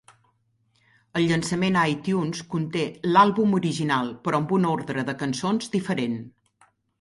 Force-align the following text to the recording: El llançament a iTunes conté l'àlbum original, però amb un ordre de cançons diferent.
El 1.19 1.25
llançament 1.31 1.75
a 1.81 1.83
iTunes 1.91 2.41
conté 2.53 2.85
l'àlbum 3.17 3.53
original, 3.59 4.11
però 4.25 4.41
amb 4.45 4.55
un 4.59 4.67
ordre 4.71 5.05
de 5.11 5.17
cançons 5.21 5.71
diferent. 5.77 6.19